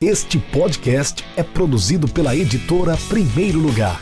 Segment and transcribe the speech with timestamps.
[0.00, 4.00] Este podcast é produzido pela editora Primeiro Lugar.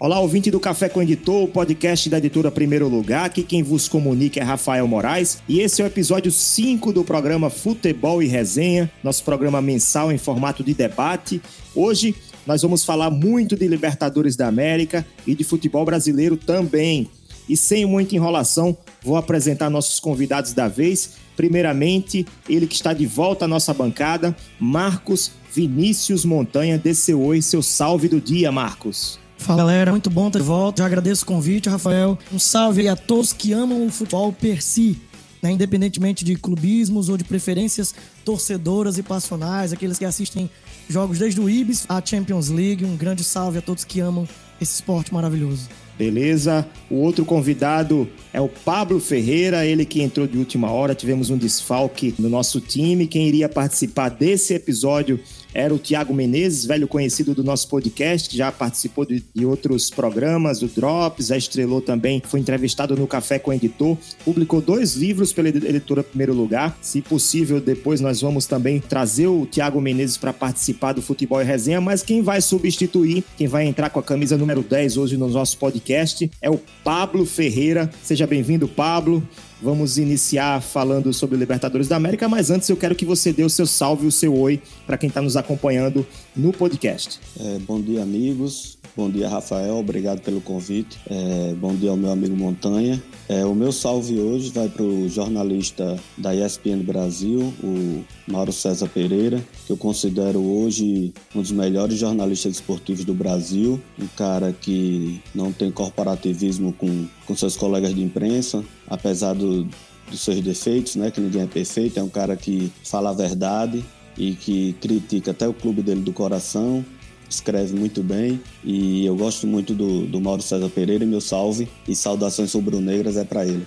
[0.00, 3.26] Olá, ouvinte do Café com o Editor, o podcast da editora Primeiro Lugar.
[3.26, 7.50] Aqui quem vos comunica é Rafael Moraes e esse é o episódio 5 do programa
[7.50, 11.40] Futebol e Resenha, nosso programa mensal em formato de debate.
[11.72, 12.16] Hoje
[12.48, 17.06] nós vamos falar muito de Libertadores da América e de futebol brasileiro também.
[17.46, 21.10] E sem muita enrolação, vou apresentar nossos convidados da vez.
[21.36, 27.60] Primeiramente, ele que está de volta à nossa bancada, Marcos Vinícius Montanha, desceu oi, seu
[27.60, 29.18] salve do dia, Marcos.
[29.36, 30.82] Fala galera, muito bom estar de volta.
[30.82, 32.18] Já agradeço o convite, Rafael.
[32.32, 34.98] Um salve a todos que amam o futebol per si,
[35.42, 35.52] né?
[35.52, 40.50] independentemente de clubismos ou de preferências torcedoras e passionais, aqueles que assistem
[40.88, 42.84] jogos desde o Ibis à Champions League.
[42.84, 44.28] Um grande salve a todos que amam
[44.60, 45.68] esse esporte maravilhoso.
[45.98, 46.64] Beleza?
[46.88, 50.94] O outro convidado é o Pablo Ferreira, ele que entrou de última hora.
[50.94, 53.08] Tivemos um desfalque no nosso time.
[53.08, 55.18] Quem iria participar desse episódio
[55.52, 59.90] era o Tiago Menezes, velho conhecido do nosso podcast, que já participou de, de, outros
[59.90, 64.94] programas, do Drops, já estrelou também, foi entrevistado no Café com o Editor, publicou dois
[64.94, 66.76] livros pela editora Primeiro Lugar.
[66.80, 71.44] Se possível, depois nós vamos também trazer o Tiago Menezes para participar do Futebol e
[71.44, 75.28] Resenha, mas quem vai substituir, quem vai entrar com a camisa número 10 hoje no
[75.28, 77.90] nosso podcast é o Pablo Ferreira.
[78.02, 79.22] Seja bem-vindo, Pablo.
[79.60, 83.42] Vamos iniciar falando sobre o Libertadores da América, mas antes eu quero que você dê
[83.42, 87.18] o seu salve, o seu oi para quem está nos acompanhando no podcast.
[87.40, 88.78] É, bom dia, amigos.
[88.96, 89.76] Bom dia, Rafael.
[89.76, 90.98] Obrigado pelo convite.
[91.08, 93.02] É, bom dia ao meu amigo Montanha.
[93.28, 98.88] É, o meu salve hoje vai para o jornalista da ESPN Brasil, o Mauro César
[98.88, 103.80] Pereira, que eu considero hoje um dos melhores jornalistas esportivos do Brasil.
[104.00, 109.64] Um cara que não tem corporativismo com, com seus colegas de imprensa, apesar do,
[110.10, 111.98] dos seus defeitos, né, que ninguém é perfeito.
[111.98, 113.84] É um cara que fala a verdade
[114.16, 116.84] e que critica até o clube dele do coração
[117.28, 121.68] escreve muito bem e eu gosto muito do, do Mauro César Pereira e meu salve
[121.86, 123.64] e saudações rubro-negras é para ele.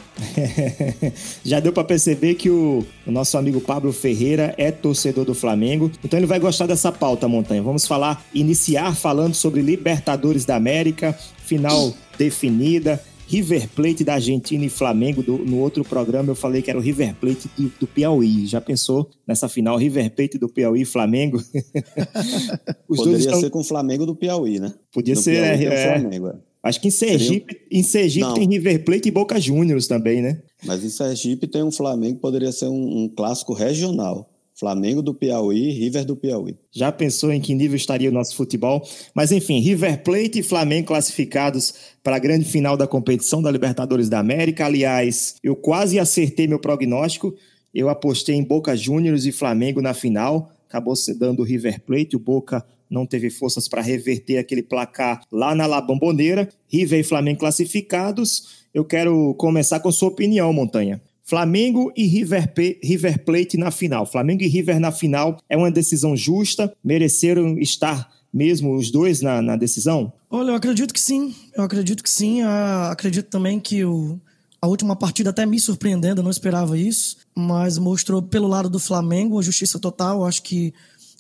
[1.45, 5.91] Já deu para perceber que o, o, nosso amigo Pablo Ferreira é torcedor do Flamengo,
[6.03, 7.61] então ele vai gostar dessa pauta, Montanha.
[7.61, 13.01] Vamos falar, iniciar falando sobre Libertadores da América, final definida.
[13.31, 15.23] River Plate da Argentina e Flamengo.
[15.23, 18.45] Do, no outro programa eu falei que era o River Plate do, do Piauí.
[18.45, 21.41] Já pensou nessa final River Plate do Piauí e Flamengo?
[22.85, 23.39] Poderia estão...
[23.39, 24.73] ser com o Flamengo do Piauí, né?
[24.91, 26.35] Podia ser, Piauí é, Flamengo, é.
[26.61, 27.67] Acho que em Sergipe, Seria...
[27.71, 30.41] em Sergipe tem River Plate e Boca Juniors também, né?
[30.65, 34.29] Mas em Sergipe tem um Flamengo, poderia ser um, um clássico regional.
[34.61, 36.55] Flamengo do Piauí, River do Piauí.
[36.71, 38.87] Já pensou em que nível estaria o nosso futebol?
[39.11, 41.73] Mas enfim, River Plate e Flamengo classificados
[42.03, 44.67] para a grande final da competição da Libertadores da América.
[44.67, 47.33] Aliás, eu quase acertei meu prognóstico.
[47.73, 50.51] Eu apostei em Boca Juniors e Flamengo na final.
[50.69, 52.15] Acabou dando o River Plate.
[52.15, 56.47] O Boca não teve forças para reverter aquele placar lá na La Bombonera.
[56.67, 58.61] River e Flamengo classificados.
[58.71, 61.01] Eu quero começar com sua opinião, Montanha.
[61.31, 62.53] Flamengo e River,
[62.83, 64.05] River Plate na final.
[64.05, 66.75] Flamengo e River na final é uma decisão justa?
[66.83, 70.11] Mereceram estar mesmo os dois na, na decisão?
[70.29, 71.33] Olha, eu acredito que sim.
[71.55, 72.43] Eu acredito que sim.
[72.43, 74.19] Uh, acredito também que o,
[74.61, 78.77] a última partida até me surpreendendo, eu não esperava isso, mas mostrou pelo lado do
[78.77, 80.17] Flamengo a justiça total.
[80.17, 80.73] Eu acho que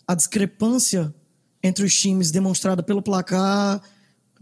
[0.05, 1.15] a discrepância
[1.63, 3.81] entre os times demonstrada pelo placar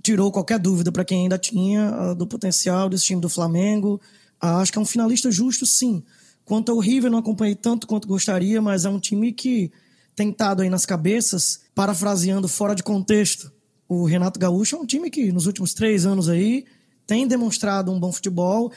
[0.01, 4.01] tirou qualquer dúvida para quem ainda tinha uh, do potencial desse time do Flamengo.
[4.39, 6.03] Ah, acho que é um finalista justo, sim.
[6.45, 9.71] Quanto ao River, não acompanhei tanto quanto gostaria, mas é um time que
[10.15, 13.51] tem estado aí nas cabeças, parafraseando fora de contexto.
[13.87, 16.65] O Renato Gaúcho é um time que nos últimos três anos aí
[17.05, 18.71] tem demonstrado um bom futebol.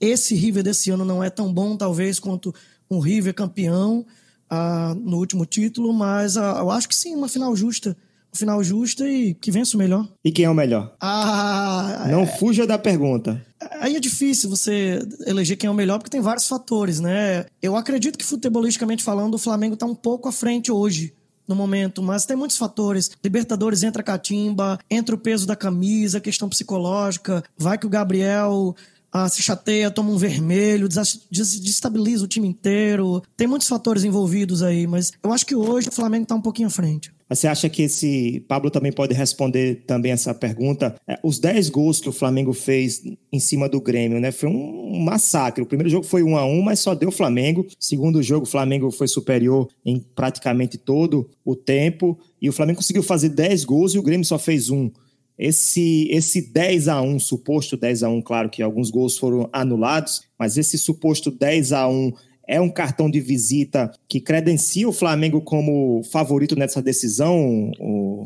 [0.00, 2.54] Esse River desse ano não é tão bom, talvez, quanto
[2.90, 4.04] um River campeão
[4.50, 7.96] ah, no último título, mas ah, eu acho que sim, uma final justa
[8.34, 10.08] final justo e que vença o melhor.
[10.24, 10.94] E quem é o melhor?
[11.00, 12.26] Ah, não é...
[12.26, 13.44] fuja da pergunta.
[13.80, 17.46] Aí é difícil você eleger quem é o melhor, porque tem vários fatores, né?
[17.60, 21.14] Eu acredito que, futebolisticamente falando, o Flamengo está um pouco à frente hoje
[21.46, 23.10] no momento, mas tem muitos fatores.
[23.22, 28.74] Libertadores entra catimba, entra o peso da camisa, questão psicológica, vai que o Gabriel
[29.12, 30.88] ah, se chateia, toma um vermelho,
[31.30, 33.22] desestabiliza o time inteiro.
[33.36, 36.68] Tem muitos fatores envolvidos aí, mas eu acho que hoje o Flamengo está um pouquinho
[36.68, 37.12] à frente.
[37.34, 38.44] Você acha que esse.
[38.48, 40.94] Pablo também pode responder também essa pergunta.
[41.06, 43.02] É, os 10 gols que o Flamengo fez
[43.32, 44.30] em cima do Grêmio, né?
[44.30, 45.62] Foi um massacre.
[45.62, 47.66] O primeiro jogo foi 1 a 1 mas só deu Flamengo.
[47.78, 52.18] Segundo jogo, o Flamengo foi superior em praticamente todo o tempo.
[52.40, 54.90] E o Flamengo conseguiu fazer 10 gols e o Grêmio só fez um.
[55.38, 60.22] esse, esse 10 a 1 suposto 10 a 1 claro que alguns gols foram anulados,
[60.38, 62.12] mas esse suposto 10 a 1
[62.46, 67.70] é um cartão de visita que credencia o Flamengo como favorito nessa decisão,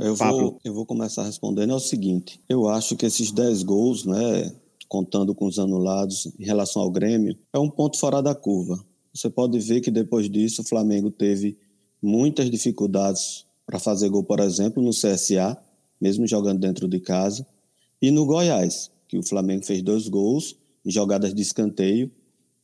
[0.00, 0.40] eu Pablo?
[0.40, 1.72] Vou, eu vou começar respondendo.
[1.72, 4.52] É o seguinte: eu acho que esses 10 gols, né,
[4.88, 8.84] contando com os anulados em relação ao Grêmio, é um ponto fora da curva.
[9.12, 11.56] Você pode ver que depois disso o Flamengo teve
[12.02, 15.56] muitas dificuldades para fazer gol, por exemplo, no CSA,
[16.00, 17.46] mesmo jogando dentro de casa,
[18.00, 22.10] e no Goiás, que o Flamengo fez dois gols em jogadas de escanteio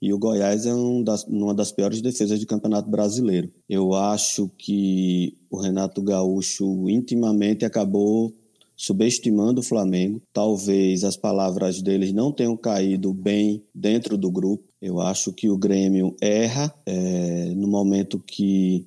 [0.02, 3.49] e o Goiás é um das, uma das piores defesas do Campeonato Brasileiro.
[3.69, 8.34] Eu acho que o Renato Gaúcho intimamente acabou
[8.76, 10.20] subestimando o Flamengo.
[10.32, 14.64] Talvez as palavras deles não tenham caído bem dentro do grupo.
[14.81, 18.84] Eu acho que o Grêmio erra é, no momento que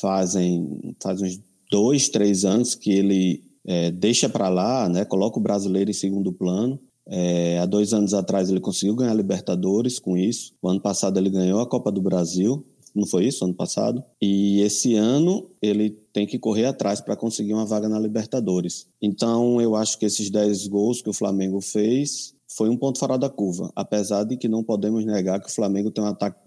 [0.00, 5.42] fazem, fazem uns dois, três anos que ele é, deixa para lá, né, coloca o
[5.42, 10.16] brasileiro em segundo plano é, há dois anos atrás ele conseguiu ganhar a Libertadores com
[10.16, 10.52] isso.
[10.60, 12.64] O ano passado ele ganhou a Copa do Brasil.
[12.96, 14.02] Não foi isso ano passado?
[14.20, 18.86] E esse ano ele tem que correr atrás para conseguir uma vaga na Libertadores.
[19.02, 23.18] Então eu acho que esses 10 gols que o Flamengo fez foi um ponto fora
[23.18, 26.38] da curva, apesar de que não podemos negar que o Flamengo tem um ataque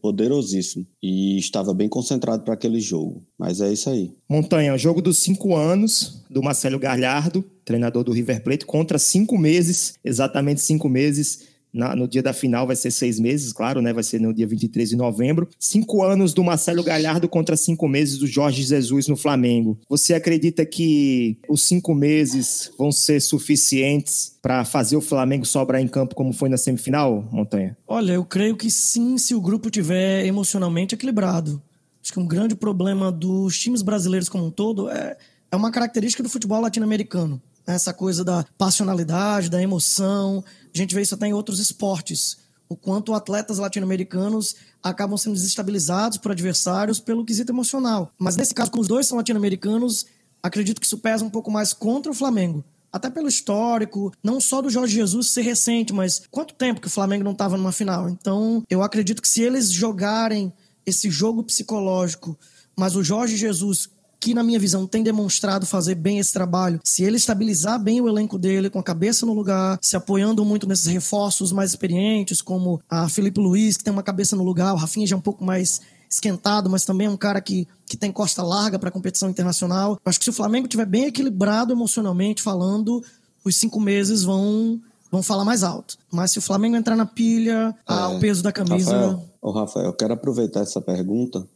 [0.00, 3.22] poderosíssimo e estava bem concentrado para aquele jogo.
[3.38, 4.12] Mas é isso aí.
[4.28, 9.94] Montanha, jogo dos cinco anos do Marcelo Galhardo, treinador do River Plate, contra cinco meses,
[10.02, 13.92] exatamente cinco meses na, no dia da final vai ser seis meses, claro, né?
[13.92, 15.48] Vai ser no dia 23 de novembro.
[15.58, 19.78] Cinco anos do Marcelo Galhardo contra cinco meses do Jorge Jesus no Flamengo.
[19.88, 25.88] Você acredita que os cinco meses vão ser suficientes para fazer o Flamengo sobrar em
[25.88, 27.76] campo como foi na semifinal, Montanha?
[27.86, 31.62] Olha, eu creio que sim, se o grupo tiver emocionalmente equilibrado.
[32.02, 35.16] Acho que um grande problema dos times brasileiros como um todo é,
[35.50, 37.40] é uma característica do futebol latino-americano.
[37.66, 40.44] Essa coisa da passionalidade, da emoção,
[40.74, 42.38] a gente vê isso até em outros esportes.
[42.68, 48.10] O quanto atletas latino-americanos acabam sendo desestabilizados por adversários pelo quesito emocional.
[48.18, 50.06] Mas nesse caso, como os dois são latino-americanos,
[50.42, 52.64] acredito que isso pesa um pouco mais contra o Flamengo.
[52.90, 56.90] Até pelo histórico, não só do Jorge Jesus ser recente, mas quanto tempo que o
[56.90, 58.08] Flamengo não estava numa final.
[58.08, 60.52] Então, eu acredito que se eles jogarem
[60.84, 62.38] esse jogo psicológico,
[62.76, 63.88] mas o Jorge Jesus
[64.22, 68.08] que, na minha visão, tem demonstrado fazer bem esse trabalho, se ele estabilizar bem o
[68.08, 72.80] elenco dele, com a cabeça no lugar, se apoiando muito nesses reforços mais experientes, como
[72.88, 75.44] a Felipe Luiz, que tem uma cabeça no lugar, o Rafinha já é um pouco
[75.44, 79.98] mais esquentado, mas também é um cara que, que tem costa larga para competição internacional.
[80.04, 83.02] Acho que se o Flamengo estiver bem equilibrado emocionalmente falando,
[83.44, 84.80] os cinco meses vão
[85.10, 85.98] vão falar mais alto.
[86.10, 88.92] Mas se o Flamengo entrar na pilha, é, o peso da camisa.
[88.92, 91.46] Rafael, oh, Rafael, eu quero aproveitar essa pergunta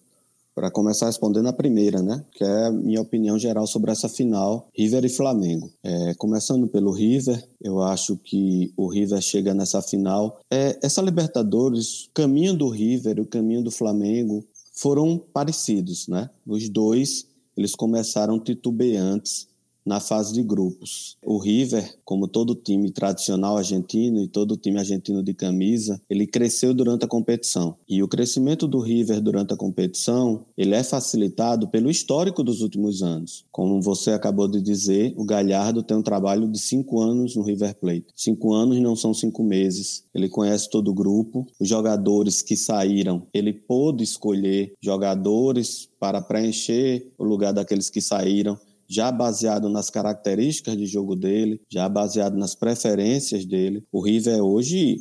[0.57, 2.25] para começar respondendo a primeira, né?
[2.33, 5.71] Que é minha opinião geral sobre essa final River e Flamengo.
[5.85, 10.41] É, começando pelo River, eu acho que o River chega nessa final.
[10.51, 14.43] É, essa Libertadores, o caminho do River, o caminho do Flamengo
[14.73, 16.31] foram parecidos, né?
[16.47, 19.49] Os dois eles começaram titubeantes
[19.87, 21.17] na fase de grupos.
[21.25, 26.75] O River, como todo time tradicional argentino e todo time argentino de camisa, ele cresceu
[26.75, 27.77] durante a competição.
[27.89, 33.03] E o crescimento do River durante a competição, ele é facilitado pelo histórico dos últimos
[33.03, 33.45] anos.
[33.53, 37.77] Como você acabou de dizer, o Galhardo tem um trabalho de cinco anos no River
[37.77, 38.07] Plate.
[38.17, 40.05] Cinco anos não são cinco meses.
[40.13, 41.47] Ele conhece todo o grupo.
[41.61, 48.59] Os jogadores que saíram, ele pôde escolher jogadores para preencher o lugar daqueles que saíram
[48.89, 53.85] já baseado nas características de jogo dele, já baseado nas preferências dele.
[53.93, 55.01] O River hoje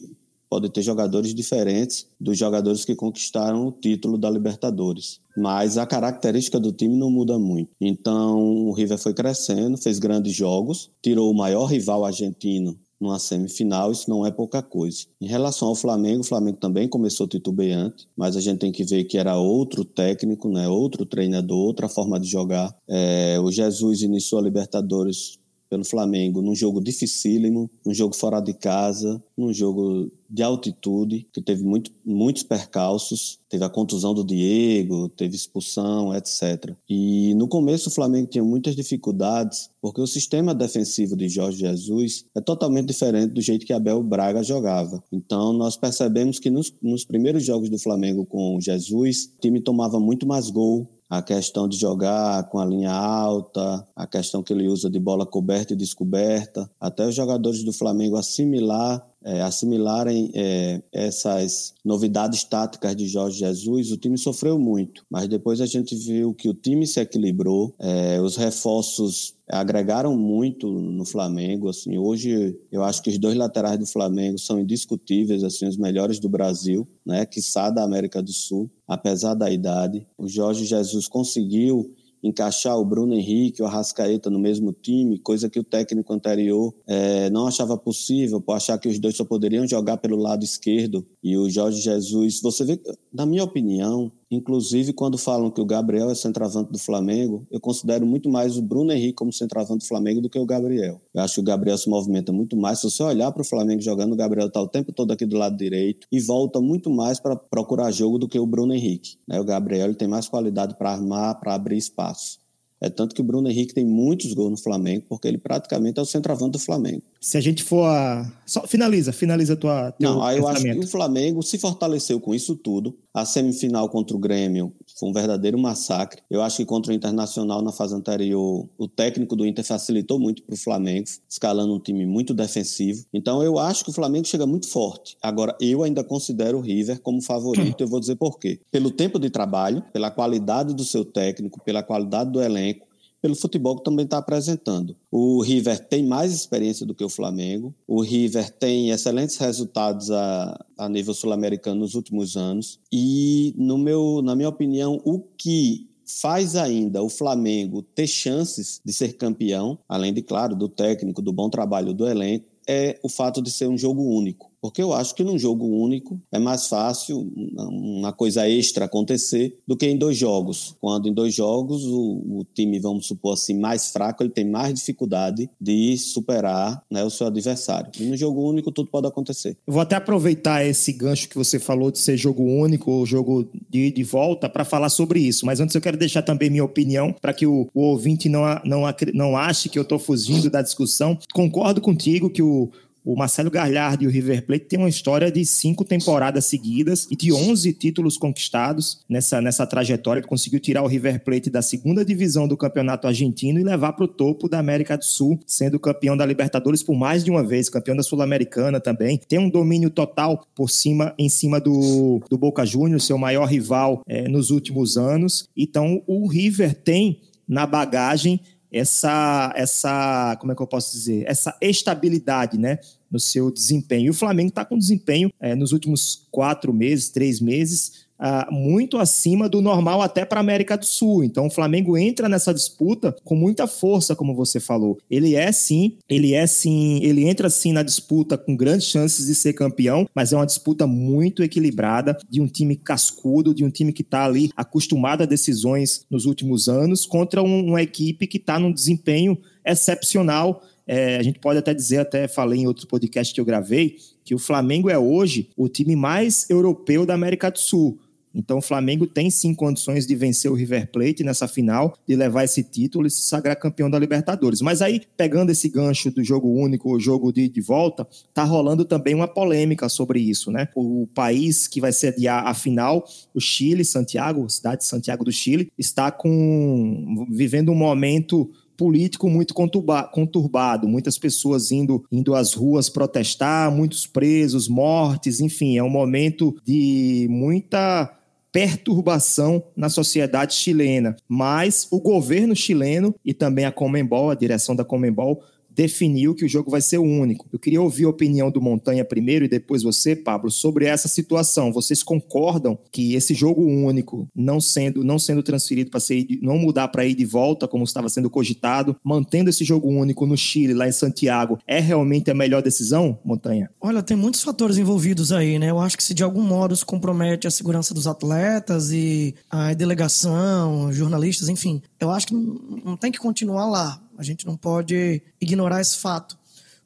[0.49, 5.19] pode ter jogadores diferentes dos jogadores que conquistaram o título da Libertadores.
[5.35, 7.71] Mas a característica do time não muda muito.
[7.81, 13.91] Então, o River foi crescendo, fez grandes jogos, tirou o maior rival argentino numa semifinal,
[13.91, 15.05] isso não é pouca coisa.
[15.21, 19.03] Em relação ao Flamengo, o Flamengo também começou titubeante, mas a gente tem que ver
[19.05, 22.75] que era outro técnico, né, outro treinador, outra forma de jogar.
[22.87, 25.39] É, o Jesus iniciou a Libertadores
[25.75, 31.41] pelo Flamengo num jogo dificílimo, num jogo fora de casa, num jogo de altitude, que
[31.41, 36.73] teve muito, muitos percalços, teve a contusão do Diego, teve expulsão, etc.
[36.89, 42.25] E no começo o Flamengo tinha muitas dificuldades, porque o sistema defensivo de Jorge Jesus
[42.33, 45.03] é totalmente diferente do jeito que Abel Braga jogava.
[45.11, 49.99] Então nós percebemos que nos, nos primeiros jogos do Flamengo com Jesus, o time tomava
[49.99, 54.67] muito mais gol, a questão de jogar com a linha alta, a questão que ele
[54.67, 60.83] usa de bola coberta e descoberta, até os jogadores do Flamengo assimilar é, assimilarem é,
[60.93, 65.03] essas novidades táticas de Jorge Jesus, o time sofreu muito.
[65.09, 70.69] Mas depois a gente viu que o time se equilibrou, é, os reforços agregaram muito
[70.69, 71.69] no Flamengo.
[71.69, 76.19] Assim, hoje eu acho que os dois laterais do Flamengo são indiscutíveis, assim, os melhores
[76.19, 77.41] do Brasil, né, que
[77.73, 80.05] da América do Sul, apesar da idade.
[80.17, 81.91] O Jorge Jesus conseguiu
[82.27, 87.29] encaixar o Bruno Henrique, o Arrascaeta no mesmo time, coisa que o técnico anterior é,
[87.29, 91.05] não achava possível, por achar que os dois só poderiam jogar pelo lado esquerdo.
[91.23, 92.81] E o Jorge Jesus, você vê,
[93.13, 98.05] na minha opinião, Inclusive, quando falam que o Gabriel é centroavante do Flamengo, eu considero
[98.05, 100.99] muito mais o Bruno Henrique como centroavante do Flamengo do que o Gabriel.
[101.13, 102.79] Eu acho que o Gabriel se movimenta muito mais.
[102.79, 105.37] Se você olhar para o Flamengo jogando, o Gabriel está o tempo todo aqui do
[105.37, 109.17] lado direito e volta muito mais para procurar jogo do que o Bruno Henrique.
[109.27, 109.39] Né?
[109.39, 112.44] O Gabriel ele tem mais qualidade para armar, para abrir espaço.
[112.85, 116.03] É tanto que o Bruno Henrique tem muitos gols no Flamengo, porque ele praticamente é
[116.03, 117.01] o centroavante do Flamengo.
[117.19, 118.31] Se a gente for a...
[118.45, 122.35] Só finaliza, finaliza a tua Não, aí eu acho que o Flamengo se fortaleceu com
[122.35, 122.95] isso tudo.
[123.11, 126.21] A semifinal contra o Grêmio foi um verdadeiro massacre.
[126.29, 130.41] Eu acho que contra o Internacional na fase anterior, o técnico do Inter facilitou muito
[130.43, 133.05] para o Flamengo, escalando um time muito defensivo.
[133.13, 135.17] Então eu acho que o Flamengo chega muito forte.
[135.21, 138.59] Agora, eu ainda considero o River como favorito, eu vou dizer por quê.
[138.71, 142.87] Pelo tempo de trabalho, pela qualidade do seu técnico, pela qualidade do elenco,
[143.25, 144.95] pelo futebol que também está apresentando.
[145.09, 147.73] O River tem mais experiência do que o Flamengo.
[147.87, 152.79] O River tem excelentes resultados a, a nível sul-americano nos últimos anos.
[152.93, 158.93] E, no meu, na minha opinião, o que faz ainda o Flamengo ter chances de
[158.93, 163.41] ser campeão, além de, claro, do técnico, do bom trabalho do elenco, é o fato
[163.41, 164.51] de ser um jogo único.
[164.65, 169.77] Porque eu acho que num jogo único é mais fácil uma coisa extra acontecer do
[169.77, 170.75] que em dois jogos.
[170.81, 174.73] Quando em dois jogos o, o time, vamos supor assim, mais fraco, ele tem mais
[174.73, 177.91] dificuldade de superar né, o seu adversário.
[177.99, 179.55] E no jogo único tudo pode acontecer.
[179.67, 183.47] Eu vou até aproveitar esse gancho que você falou de ser jogo único ou jogo
[183.69, 185.45] de, de volta para falar sobre isso.
[185.45, 188.81] Mas antes eu quero deixar também minha opinião para que o, o, ouvinte não, não,
[189.13, 191.17] não ache que eu estou fugindo da discussão.
[191.31, 192.71] Concordo contigo que o,
[193.05, 197.15] o Marcelo Galhardo e o River Plate têm uma história de cinco temporadas seguidas e
[197.15, 200.21] de 11 títulos conquistados nessa, nessa trajetória.
[200.21, 204.05] Ele conseguiu tirar o River Plate da segunda divisão do campeonato argentino e levar para
[204.05, 207.69] o topo da América do Sul, sendo campeão da Libertadores por mais de uma vez,
[207.69, 209.19] campeão da Sul-Americana também.
[209.27, 214.01] Tem um domínio total por cima, em cima do, do Boca Juniors, seu maior rival
[214.07, 215.47] é, nos últimos anos.
[215.55, 218.39] Então, o River tem na bagagem
[218.77, 222.79] essa, essa, como é que eu posso dizer, essa estabilidade, né,
[223.15, 224.07] no seu desempenho.
[224.07, 228.97] E o Flamengo está com desempenho é, nos últimos quatro meses, três meses, Uh, muito
[228.97, 231.21] acima do normal até para a América do Sul.
[231.21, 234.97] Então o Flamengo entra nessa disputa com muita força, como você falou.
[235.11, 239.35] Ele é sim, ele é sim, ele entra sim na disputa com grandes chances de
[239.35, 243.91] ser campeão, mas é uma disputa muito equilibrada de um time cascudo, de um time
[243.91, 248.57] que está ali acostumado a decisões nos últimos anos contra um, uma equipe que está
[248.57, 250.63] num desempenho excepcional.
[250.87, 254.35] É, a gente pode até dizer, até falei em outro podcast que eu gravei, que
[254.35, 257.99] o Flamengo é hoje o time mais europeu da América do Sul.
[258.35, 262.43] Então o Flamengo tem sim condições de vencer o River Plate nessa final, de levar
[262.43, 264.61] esse título e se sagrar campeão da Libertadores.
[264.61, 268.83] Mas aí, pegando esse gancho do jogo único, o jogo de, de volta, tá rolando
[268.83, 270.67] também uma polêmica sobre isso, né?
[270.75, 275.71] O país que vai sediar a final, o Chile, Santiago, cidade de Santiago do Chile,
[275.77, 283.71] está com vivendo um momento político muito conturbado, muitas pessoas indo, indo às ruas protestar,
[283.71, 288.11] muitos presos, mortes, enfim, é um momento de muita
[288.55, 291.15] perturbação na sociedade chilena.
[291.27, 295.43] Mas o governo chileno e também a Comembol, a direção da Comembol,
[295.75, 297.47] definiu que o jogo vai ser único.
[297.51, 301.71] Eu queria ouvir a opinião do Montanha primeiro e depois você, Pablo, sobre essa situação.
[301.71, 306.87] Vocês concordam que esse jogo único, não sendo não sendo transferido para ser não mudar
[306.87, 310.87] para ir de volta como estava sendo cogitado, mantendo esse jogo único no Chile, lá
[310.87, 313.69] em Santiago, é realmente a melhor decisão, Montanha?
[313.81, 315.69] Olha, tem muitos fatores envolvidos aí, né?
[315.69, 319.73] Eu acho que se de algum modo isso compromete a segurança dos atletas e a
[319.73, 325.21] delegação, jornalistas, enfim, eu acho que não tem que continuar lá a gente não pode
[325.39, 326.37] ignorar esse fato.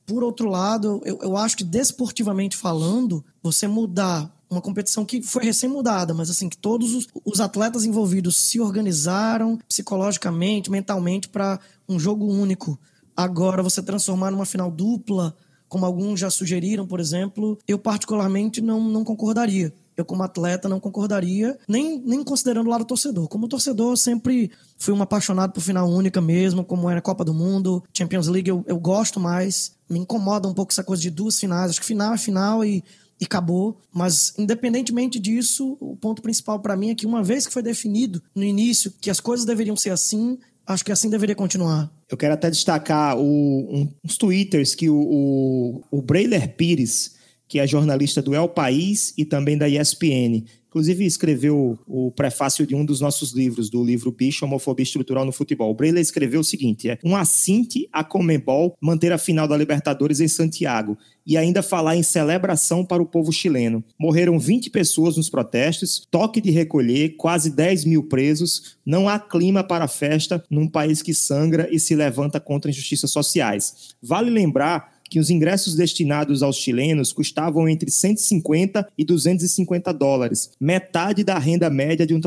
[0.05, 5.43] Por outro lado, eu, eu acho que desportivamente falando, você mudar uma competição que foi
[5.43, 11.99] recém-mudada, mas assim, que todos os, os, atletas envolvidos se organizaram psicologicamente, mentalmente para um
[11.99, 12.79] jogo único.
[13.15, 15.35] Agora, você transformar numa final dupla,
[15.67, 19.71] como alguns já sugeriram, por exemplo, eu particularmente não, não concordaria.
[20.01, 23.27] Eu como atleta não concordaria, nem, nem considerando o lado torcedor.
[23.27, 27.23] Como torcedor, eu sempre fui um apaixonado por final única mesmo, como era a Copa
[27.23, 29.73] do Mundo, Champions League, eu, eu gosto mais.
[29.89, 31.71] Me incomoda um pouco essa coisa de duas finais.
[31.71, 32.83] Acho que final é final e
[33.19, 33.77] e acabou.
[33.93, 38.21] Mas, independentemente disso, o ponto principal para mim é que, uma vez que foi definido
[38.33, 41.91] no início que as coisas deveriam ser assim, acho que assim deveria continuar.
[42.09, 47.15] Eu quero até destacar o, um, uns twitters que o, o, o Brailer Pires,
[47.49, 52.75] que é jornalista do El País e também da ESPN, Inclusive, escreveu o prefácio de
[52.75, 55.71] um dos nossos livros, do livro Bicho, Homofobia Estrutural no Futebol.
[55.71, 60.19] O Breler escreveu o seguinte: é um assinte a Comebol manter a final da Libertadores
[60.19, 63.83] em Santiago e ainda falar em celebração para o povo chileno.
[63.99, 68.77] Morreram 20 pessoas nos protestos, toque de recolher, quase 10 mil presos.
[68.85, 73.95] Não há clima para festa num país que sangra e se levanta contra injustiças sociais.
[74.01, 81.23] Vale lembrar que os ingressos destinados aos chilenos custavam entre 150 e 250 dólares, metade
[81.23, 82.21] da renda média de um,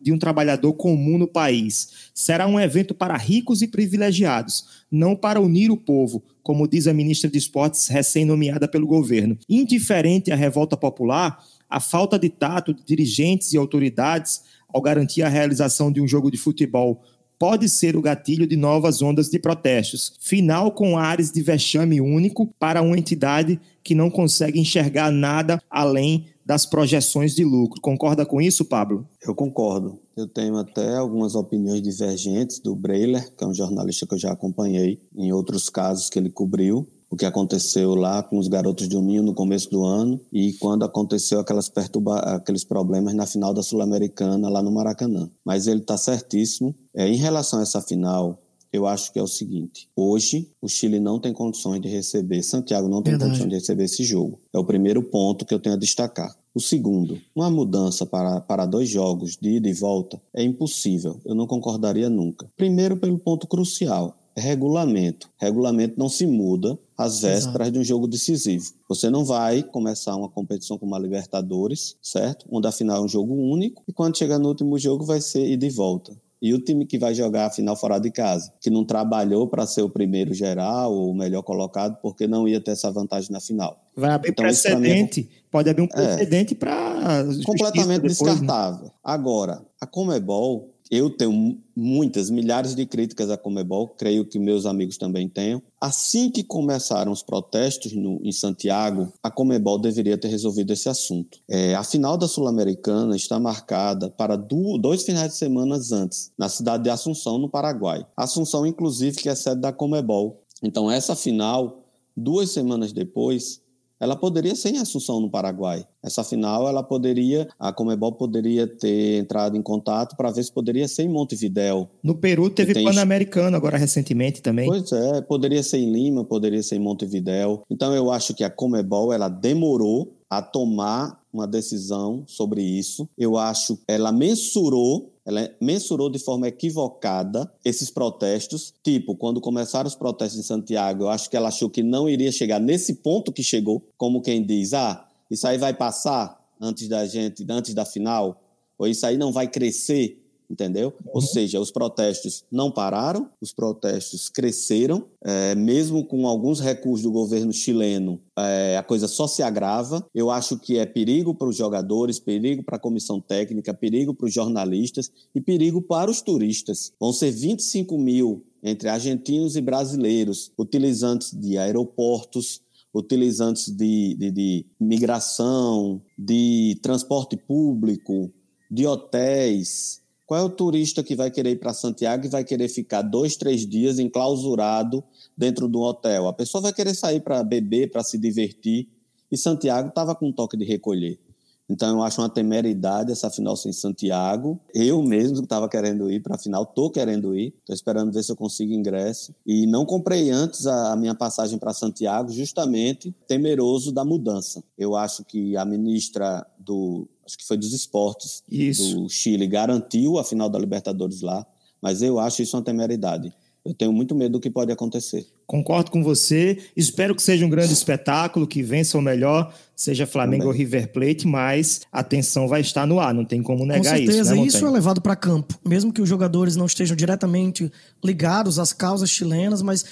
[0.00, 2.10] de um trabalhador comum no país.
[2.12, 6.92] Será um evento para ricos e privilegiados, não para unir o povo, como diz a
[6.92, 9.38] ministra de Esportes recém-nomeada pelo governo.
[9.48, 15.28] Indiferente à revolta popular, a falta de tato de dirigentes e autoridades ao garantir a
[15.28, 17.02] realização de um jogo de futebol
[17.38, 20.14] pode ser o gatilho de novas ondas de protestos.
[20.20, 26.26] Final com ares de vexame único para uma entidade que não consegue enxergar nada além
[26.44, 27.80] das projeções de lucro.
[27.80, 29.06] Concorda com isso, Pablo?
[29.20, 29.98] Eu concordo.
[30.16, 34.32] Eu tenho até algumas opiniões divergentes do Breiler, que é um jornalista que eu já
[34.32, 38.96] acompanhei em outros casos que ele cobriu o que aconteceu lá com os garotos de
[38.96, 43.62] Uninho no começo do ano e quando aconteceu aquelas perturba aqueles problemas na final da
[43.62, 45.30] Sul-Americana lá no Maracanã.
[45.44, 46.74] Mas ele está certíssimo.
[46.94, 50.98] É, em relação a essa final, eu acho que é o seguinte: hoje o Chile
[50.98, 53.30] não tem condições de receber, Santiago não tem Verdade.
[53.30, 54.40] condições de receber esse jogo.
[54.52, 56.34] É o primeiro ponto que eu tenho a destacar.
[56.54, 61.20] O segundo, uma mudança para, para dois jogos de ida e volta é impossível.
[61.24, 62.50] Eu não concordaria nunca.
[62.56, 65.30] Primeiro, pelo ponto crucial regulamento.
[65.38, 67.72] Regulamento não se muda às vésperas Exato.
[67.72, 68.72] de um jogo decisivo.
[68.88, 72.46] Você não vai começar uma competição como a Libertadores, certo?
[72.50, 75.46] Onde a final é um jogo único e quando chegar no último jogo vai ser
[75.48, 76.16] ida e volta.
[76.40, 79.66] E o time que vai jogar a final fora de casa, que não trabalhou para
[79.66, 83.40] ser o primeiro geral ou o melhor colocado, porque não ia ter essa vantagem na
[83.40, 83.80] final.
[83.96, 85.50] Vai abrir então, precedente, é...
[85.50, 85.88] pode abrir um é.
[85.88, 87.24] precedente é, para.
[87.44, 88.30] Completamente depois, né?
[88.32, 88.84] descartável.
[88.84, 88.90] Né?
[89.02, 94.96] Agora, a Comebol eu tenho muitas, milhares de críticas à Comebol, creio que meus amigos
[94.96, 95.62] também tenham.
[95.80, 101.38] Assim que começaram os protestos no, em Santiago, a Comebol deveria ter resolvido esse assunto.
[101.48, 106.48] É, a final da Sul-Americana está marcada para do, dois finais de semana antes, na
[106.48, 108.06] cidade de Assunção, no Paraguai.
[108.16, 110.42] Assunção, inclusive, que é sede da Comebol.
[110.62, 111.82] Então, essa final,
[112.16, 113.60] duas semanas depois,
[113.98, 115.86] ela poderia ser em Assunção, no Paraguai.
[116.02, 120.86] Essa final, ela poderia, a Comebol poderia ter entrado em contato para ver se poderia
[120.86, 121.88] ser em Montevidéu.
[122.02, 122.84] No Peru teve tem...
[122.84, 124.66] Pan-Americano agora recentemente também.
[124.66, 127.62] Pois é, poderia ser em Lima, poderia ser em Montevidéu.
[127.70, 133.08] Então eu acho que a Comebol, ela demorou a tomar uma decisão sobre isso.
[133.16, 138.72] Eu acho ela mensurou ela mensurou de forma equivocada esses protestos.
[138.82, 142.30] Tipo, quando começaram os protestos em Santiago, eu acho que ela achou que não iria
[142.30, 147.04] chegar nesse ponto que chegou, como quem diz, ah, isso aí vai passar antes da
[147.04, 148.40] gente, antes da final,
[148.78, 150.92] ou isso aí não vai crescer entendeu?
[151.04, 151.12] Uhum.
[151.14, 157.10] Ou seja, os protestos não pararam, os protestos cresceram, é, mesmo com alguns recursos do
[157.10, 160.06] governo chileno, é, a coisa só se agrava.
[160.14, 164.26] Eu acho que é perigo para os jogadores, perigo para a comissão técnica, perigo para
[164.26, 166.92] os jornalistas e perigo para os turistas.
[167.00, 172.60] Vão ser 25 mil entre argentinos e brasileiros, utilizantes de aeroportos,
[172.94, 178.32] utilizantes de, de, de migração, de transporte público,
[178.70, 182.68] de hotéis, qual é o turista que vai querer ir para Santiago e vai querer
[182.68, 185.04] ficar dois, três dias enclausurado
[185.38, 186.26] dentro do hotel?
[186.26, 188.88] A pessoa vai querer sair para beber, para se divertir.
[189.30, 191.20] E Santiago estava com um toque de recolher.
[191.68, 194.58] Então eu acho uma temeridade essa final sem Santiago.
[194.72, 198.30] Eu mesmo estava querendo ir para a final, estou querendo ir, estou esperando ver se
[198.30, 199.34] eu consigo ingresso.
[199.44, 204.62] E não comprei antes a, a minha passagem para Santiago, justamente temeroso da mudança.
[204.78, 208.94] Eu acho que a ministra do acho que foi dos esportes isso.
[208.94, 211.44] do Chile, garantiu a final da Libertadores lá,
[211.82, 213.32] mas eu acho isso uma temeridade.
[213.64, 215.26] Eu tenho muito medo do que pode acontecer.
[215.46, 216.58] Concordo com você.
[216.76, 220.54] Espero que seja um grande espetáculo, que vença o melhor, seja Flamengo Também.
[220.54, 223.90] ou River Plate, mas a tensão vai estar no ar, não tem como negar isso.
[223.90, 225.58] Com certeza, isso, né, isso é levado para campo.
[225.64, 227.70] Mesmo que os jogadores não estejam diretamente
[228.02, 229.84] ligados às causas chilenas, mas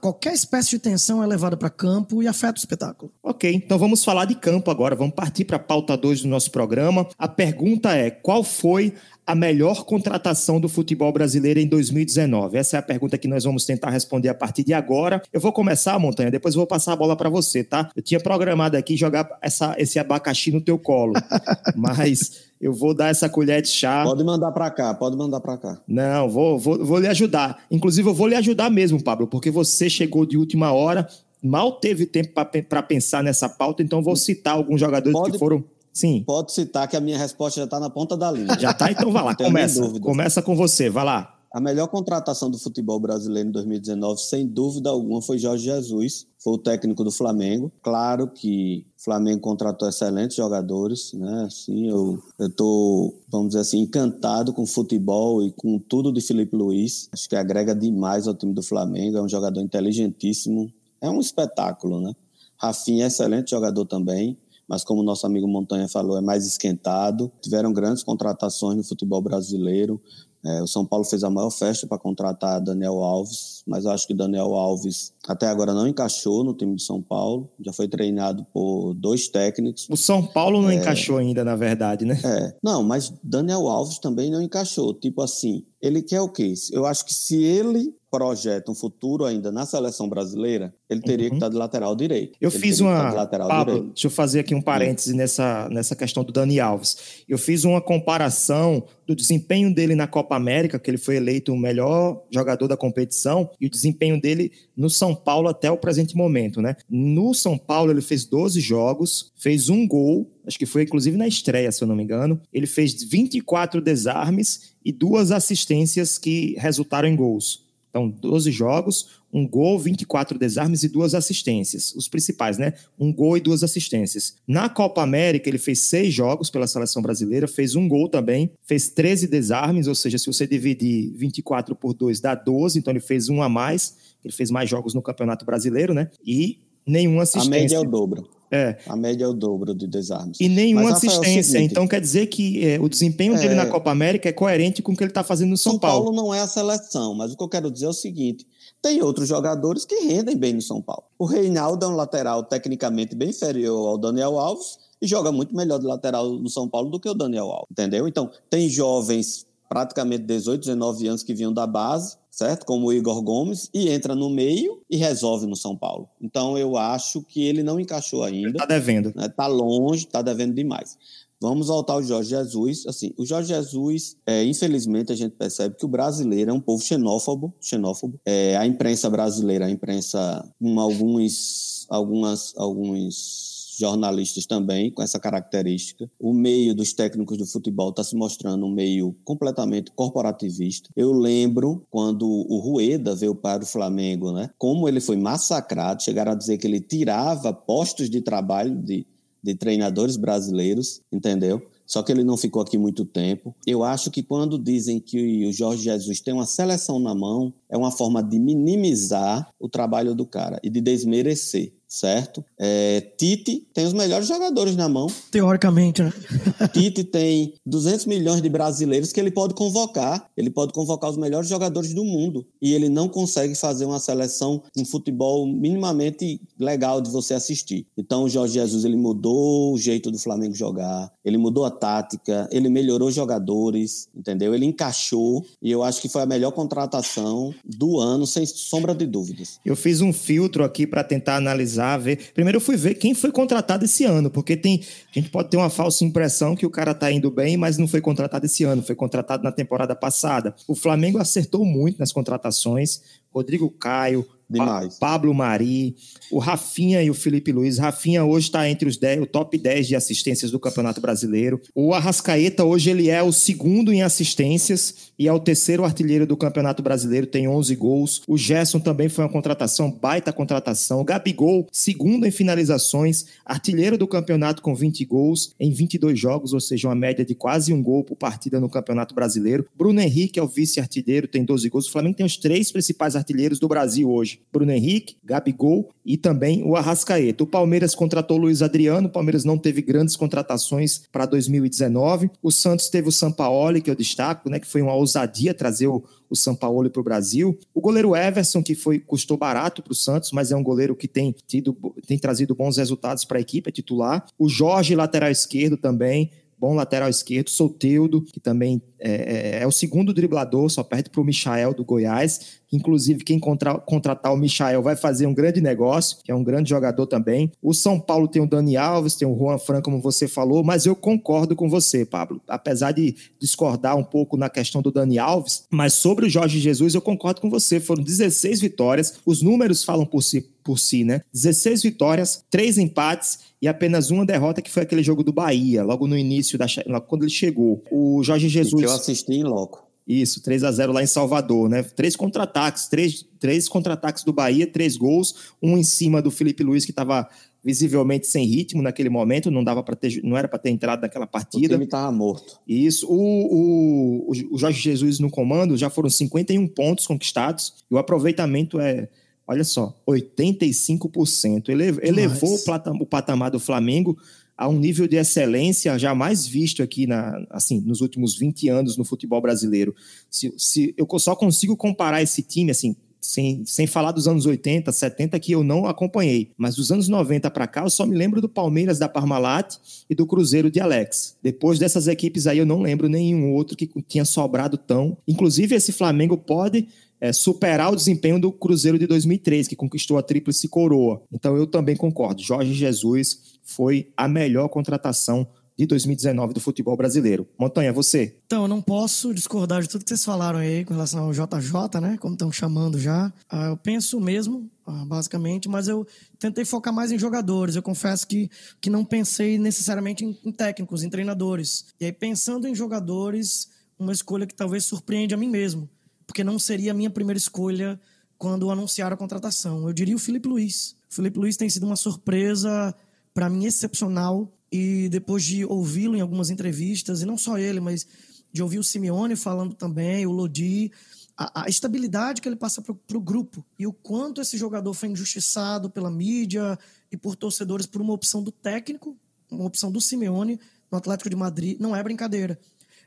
[0.00, 3.12] qualquer espécie de tensão é levada para campo e afeta o espetáculo.
[3.22, 4.96] Ok, então vamos falar de campo agora.
[4.96, 7.06] Vamos partir para a pauta 2 do nosso programa.
[7.18, 8.94] A pergunta é: qual foi
[9.26, 12.56] a melhor contratação do futebol brasileiro em 2019?
[12.56, 15.20] Essa é a pergunta que nós vamos tentar responder a partir de agora.
[15.32, 17.90] Eu vou começar, Montanha, depois eu vou passar a bola para você, tá?
[17.94, 21.14] Eu tinha programado aqui jogar essa, esse abacaxi no teu colo,
[21.74, 24.04] mas eu vou dar essa colher de chá.
[24.04, 25.80] Pode mandar para cá, pode mandar para cá.
[25.86, 27.64] Não, vou, vou, vou lhe ajudar.
[27.70, 31.08] Inclusive, eu vou lhe ajudar mesmo, Pablo, porque você chegou de última hora,
[31.42, 32.32] mal teve tempo
[32.68, 36.24] para pensar nessa pauta, então vou citar alguns jogadores pode, que foram Sim.
[36.26, 38.58] Pode citar que a minha resposta já está na ponta da linha.
[38.58, 38.90] Já está?
[38.90, 40.00] Então vai lá, começa.
[40.00, 41.33] Começa com você, vai lá.
[41.54, 46.54] A melhor contratação do futebol brasileiro em 2019, sem dúvida alguma, foi Jorge Jesus, foi
[46.54, 47.70] o técnico do Flamengo.
[47.80, 51.44] Claro que o Flamengo contratou excelentes jogadores, né?
[51.46, 56.56] Assim, eu estou, vamos dizer assim, encantado com o futebol e com tudo de Felipe
[56.56, 57.08] Luiz.
[57.12, 62.00] Acho que agrega demais ao time do Flamengo, é um jogador inteligentíssimo, é um espetáculo,
[62.00, 62.16] né?
[62.56, 64.36] Rafinha é excelente jogador também
[64.66, 67.30] mas como o nosso amigo Montanha falou, é mais esquentado.
[67.40, 70.00] Tiveram grandes contratações no futebol brasileiro.
[70.44, 74.06] É, o São Paulo fez a maior festa para contratar Daniel Alves, mas eu acho
[74.06, 77.48] que Daniel Alves até agora não encaixou no time de São Paulo.
[77.64, 79.86] Já foi treinado por dois técnicos.
[79.88, 82.20] O São Paulo não é, encaixou ainda, na verdade, né?
[82.22, 82.54] É.
[82.62, 84.92] Não, mas Daniel Alves também não encaixou.
[84.92, 86.52] Tipo assim, ele quer o quê?
[86.72, 91.30] Eu acho que se ele projeta um futuro ainda na seleção brasileira, ele teria uhum.
[91.30, 92.38] que estar de lateral direito.
[92.40, 93.12] Eu ele fiz uma.
[93.26, 93.92] Pablo, direito.
[93.92, 95.16] deixa eu fazer aqui um parêntese uhum.
[95.16, 97.24] nessa, nessa questão do Dani Alves.
[97.28, 101.58] Eu fiz uma comparação do desempenho dele na Copa América, que ele foi eleito o
[101.58, 106.62] melhor jogador da competição, e o desempenho dele no São Paulo até o presente momento,
[106.62, 106.76] né?
[106.88, 111.26] No São Paulo, ele fez 12 jogos, fez um gol, acho que foi inclusive na
[111.26, 112.40] estreia, se eu não me engano.
[112.52, 117.63] Ele fez 24 desarmes e duas assistências que resultaram em gols.
[117.94, 121.94] Então, 12 jogos, um gol, 24 desarmes e duas assistências.
[121.94, 122.72] Os principais, né?
[122.98, 124.34] Um gol e duas assistências.
[124.48, 128.88] Na Copa América, ele fez seis jogos pela seleção brasileira, fez um gol também, fez
[128.88, 133.28] 13 desarmes, ou seja, se você dividir 24 por 2 dá 12, então ele fez
[133.28, 133.94] um a mais.
[134.24, 136.10] Ele fez mais jogos no Campeonato Brasileiro, né?
[136.26, 137.48] E nenhuma assistência.
[137.48, 138.28] A média é o dobro.
[138.54, 138.78] É.
[138.86, 140.38] A média é o dobro de desarmes.
[140.40, 141.58] E nenhuma Mas, assistência.
[141.58, 143.38] Rafael, é então quer dizer que é, o desempenho é...
[143.38, 145.80] dele na Copa América é coerente com o que ele está fazendo no São, São
[145.80, 146.04] Paulo.
[146.04, 148.46] São Paulo não é a seleção, mas o que eu quero dizer é o seguinte:
[148.80, 151.02] tem outros jogadores que rendem bem no São Paulo.
[151.18, 155.78] O Reinaldo é um lateral tecnicamente bem inferior ao Daniel Alves e joga muito melhor
[155.78, 158.06] de lateral no São Paulo do que o Daniel Alves, entendeu?
[158.06, 162.66] Então, tem jovens praticamente 18, 19 anos que vinham da base certo?
[162.66, 166.08] Como o Igor Gomes, e entra no meio e resolve no São Paulo.
[166.20, 168.50] Então eu acho que ele não encaixou ainda.
[168.50, 169.12] Está devendo.
[169.14, 169.28] Né?
[169.28, 170.98] Tá longe, está devendo demais.
[171.40, 172.86] Vamos voltar ao Jorge Jesus.
[172.86, 176.82] Assim, o Jorge Jesus, é, infelizmente, a gente percebe que o brasileiro é um povo
[176.82, 177.54] xenófobo.
[177.60, 178.18] xenófobo.
[178.24, 186.10] É, a imprensa brasileira, a imprensa com alguns, algumas, alguns jornalistas também com essa característica.
[186.18, 190.90] O meio dos técnicos do futebol está se mostrando um meio completamente corporativista.
[190.96, 194.50] Eu lembro quando o Rueda veio para o Flamengo, né?
[194.58, 199.06] Como ele foi massacrado, chegaram a dizer que ele tirava postos de trabalho de,
[199.42, 201.62] de treinadores brasileiros, entendeu?
[201.86, 203.54] Só que ele não ficou aqui muito tempo.
[203.66, 207.76] Eu acho que quando dizem que o Jorge Jesus tem uma seleção na mão, é
[207.76, 212.44] uma forma de minimizar o trabalho do cara e de desmerecer certo?
[212.58, 215.06] É, Tite tem os melhores jogadores na mão.
[215.30, 216.12] Teoricamente, né?
[216.74, 220.28] Tite tem 200 milhões de brasileiros que ele pode convocar.
[220.36, 222.44] Ele pode convocar os melhores jogadores do mundo.
[222.60, 227.86] E ele não consegue fazer uma seleção, um futebol minimamente legal de você assistir.
[227.96, 232.48] Então o Jorge Jesus ele mudou o jeito do Flamengo jogar, ele mudou a tática,
[232.50, 234.54] ele melhorou os jogadores, entendeu?
[234.54, 239.06] Ele encaixou e eu acho que foi a melhor contratação do ano, sem sombra de
[239.06, 239.60] dúvidas.
[239.64, 242.32] Eu fiz um filtro aqui para tentar analisar pesquisar, ver.
[242.32, 244.82] Primeiro eu fui ver quem foi contratado esse ano, porque tem.
[245.10, 247.86] A gente pode ter uma falsa impressão que o cara tá indo bem, mas não
[247.86, 250.54] foi contratado esse ano, foi contratado na temporada passada.
[250.66, 253.02] O Flamengo acertou muito nas contratações.
[253.32, 254.26] Rodrigo Caio,
[254.58, 254.98] Demais.
[254.98, 255.96] Pablo Mari,
[256.30, 257.78] o Rafinha e o Felipe Luiz.
[257.78, 261.60] Rafinha hoje está entre os 10, o top 10 de assistências do Campeonato Brasileiro.
[261.74, 266.36] O Arrascaeta hoje ele é o segundo em assistências e é o terceiro artilheiro do
[266.36, 268.22] Campeonato Brasileiro, tem 11 gols.
[268.26, 271.00] O Gerson também foi uma contratação, baita contratação.
[271.00, 276.60] O Gabigol, segundo em finalizações, artilheiro do campeonato com 20 gols em 22 jogos, ou
[276.60, 279.66] seja, uma média de quase um gol por partida no Campeonato Brasileiro.
[279.76, 281.86] Bruno Henrique é o vice-artilheiro, tem 12 gols.
[281.86, 284.40] O Flamengo tem os três principais artilheiros do Brasil hoje.
[284.52, 287.44] Bruno Henrique, Gabigol e também o Arrascaeta.
[287.44, 292.30] O Palmeiras contratou Luiz Adriano, o Palmeiras não teve grandes contratações para 2019.
[292.42, 296.04] O Santos teve o Sampaoli, que eu destaco, né, que foi uma ousadia trazer o,
[296.28, 297.58] o Sampaoli para o Brasil.
[297.72, 301.08] O goleiro Everson, que foi custou barato para o Santos, mas é um goleiro que
[301.08, 301.76] tem, tido,
[302.06, 304.24] tem trazido bons resultados para a equipe, é titular.
[304.38, 309.70] O Jorge, lateral esquerdo também, bom lateral esquerdo, Soteudo, que também é, é, é o
[309.70, 312.62] segundo driblador, só perde para o Michael do Goiás.
[312.72, 316.70] Inclusive, quem contra, contratar o Michael vai fazer um grande negócio, que é um grande
[316.70, 317.52] jogador também.
[317.62, 320.86] O São Paulo tem o Dani Alves, tem o Juan Fran, como você falou, mas
[320.86, 322.40] eu concordo com você, Pablo.
[322.48, 326.94] Apesar de discordar um pouco na questão do Dani Alves, mas sobre o Jorge Jesus,
[326.94, 327.78] eu concordo com você.
[327.78, 331.22] Foram 16 vitórias, os números falam por si, por si, né?
[331.32, 336.06] 16 vitórias, 3 empates e apenas uma derrota, que foi aquele jogo do Bahia, logo
[336.06, 336.66] no início, da,
[337.06, 337.82] quando ele chegou.
[337.90, 338.74] O Jorge Jesus.
[338.74, 339.84] que eu assisti em loco.
[340.06, 341.82] Isso, 3 a 0 lá em Salvador, né?
[341.82, 346.84] Três contra-ataques, três, três contra-ataques do Bahia, três gols, um em cima do Felipe Luiz,
[346.84, 347.26] que estava
[347.64, 351.26] visivelmente sem ritmo naquele momento, não dava para ter, não era para ter entrado naquela
[351.26, 351.66] partida.
[351.66, 352.60] O time estava morto.
[352.68, 353.10] Isso.
[353.10, 358.78] O, o, o Jorge Jesus no comando já foram 51 pontos conquistados e o aproveitamento
[358.78, 359.08] é,
[359.46, 361.68] olha só, 85%.
[361.68, 362.56] Ele, elevou
[363.00, 364.16] o patamar do Flamengo
[364.56, 369.04] a um nível de excelência jamais visto aqui na, assim, nos últimos 20 anos no
[369.04, 369.94] futebol brasileiro.
[370.30, 374.92] Se, se eu só consigo comparar esse time assim, sem, sem falar dos anos 80,
[374.92, 378.40] 70 que eu não acompanhei, mas dos anos 90 para cá eu só me lembro
[378.40, 379.76] do Palmeiras da Parmalat
[380.08, 381.36] e do Cruzeiro de Alex.
[381.42, 385.16] Depois dessas equipes aí eu não lembro nenhum outro que tinha sobrado tão.
[385.26, 386.86] Inclusive esse Flamengo pode
[387.24, 391.22] é, superar o desempenho do Cruzeiro de 2003, que conquistou a tríplice coroa.
[391.32, 392.42] Então eu também concordo.
[392.42, 397.48] Jorge Jesus foi a melhor contratação de 2019 do futebol brasileiro.
[397.58, 398.36] Montanha, você?
[398.44, 402.00] Então, eu não posso discordar de tudo que vocês falaram aí com relação ao JJ,
[402.00, 402.18] né?
[402.20, 403.32] Como estão chamando já.
[403.48, 406.06] Ah, eu penso mesmo, ah, basicamente, mas eu
[406.38, 407.74] tentei focar mais em jogadores.
[407.74, 408.50] Eu confesso que,
[408.82, 411.86] que não pensei necessariamente em, em técnicos, em treinadores.
[411.98, 415.88] E aí, pensando em jogadores, uma escolha que talvez surpreende a mim mesmo
[416.26, 418.00] porque não seria a minha primeira escolha
[418.38, 419.86] quando anunciaram a contratação.
[419.86, 420.96] Eu diria o Felipe Luiz.
[421.10, 422.94] O Felipe Luiz tem sido uma surpresa
[423.32, 428.06] para mim excepcional e depois de ouvi-lo em algumas entrevistas, e não só ele, mas
[428.52, 430.90] de ouvir o Simeone falando também, o Lodi,
[431.36, 435.08] a, a estabilidade que ele passa para o grupo e o quanto esse jogador foi
[435.08, 436.78] injustiçado pela mídia
[437.10, 439.16] e por torcedores por uma opção do técnico,
[439.50, 440.60] uma opção do Simeone
[440.90, 442.58] no Atlético de Madrid, não é brincadeira.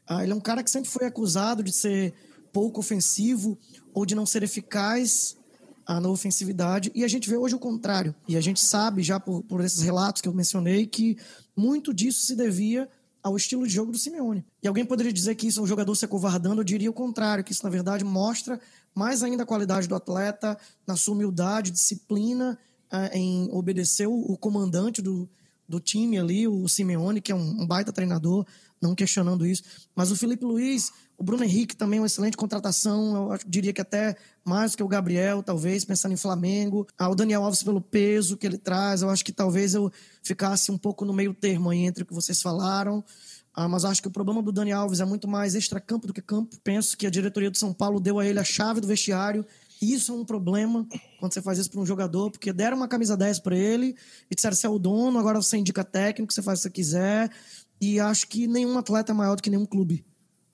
[0.05, 2.13] Ah, ele é um cara que sempre foi acusado de ser
[2.57, 3.55] pouco ofensivo
[3.93, 5.37] ou de não ser eficaz
[5.87, 6.91] na ofensividade.
[6.95, 8.15] E a gente vê hoje o contrário.
[8.27, 11.19] E a gente sabe, já por, por esses relatos que eu mencionei, que
[11.55, 12.89] muito disso se devia
[13.21, 14.43] ao estilo de jogo do Simeone.
[14.63, 17.43] E alguém poderia dizer que isso é um jogador se acovardando, eu diria o contrário,
[17.43, 18.59] que isso na verdade mostra
[18.91, 22.57] mais ainda a qualidade do atleta, na sua humildade, disciplina,
[22.89, 25.29] ah, em obedecer o, comandante do,
[25.69, 28.47] do time ali, o Simeone, que é um, um baita treinador,
[28.81, 29.61] não questionando isso.
[29.95, 33.81] Mas o Felipe Luiz o Bruno Henrique também é uma excelente contratação, eu diria que
[33.81, 36.85] até mais que o Gabriel, talvez, pensando em Flamengo.
[36.97, 40.71] Ah, o Daniel Alves pelo peso que ele traz, eu acho que talvez eu ficasse
[40.71, 43.03] um pouco no meio termo aí entre o que vocês falaram.
[43.51, 46.21] Ah, mas acho que o problema do Daniel Alves é muito mais extra-campo do que
[46.21, 46.55] campo.
[46.63, 49.43] Penso que a diretoria do São Paulo deu a ele a chave do vestiário.
[49.81, 50.87] Isso é um problema
[51.19, 53.95] quando você faz isso para um jogador, porque deram uma camisa 10 para ele
[54.29, 56.69] e disseram: você é o dono, agora você indica técnico, você faz o que você
[56.69, 57.31] quiser.
[57.81, 60.05] E acho que nenhum atleta é maior do que nenhum clube.